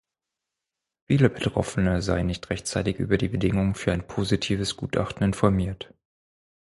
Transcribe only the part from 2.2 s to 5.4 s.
nicht rechtzeitig über die Bedingungen für ein positives Gutachten